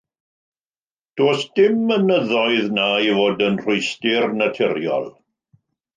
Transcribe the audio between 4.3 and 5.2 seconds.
naturiol.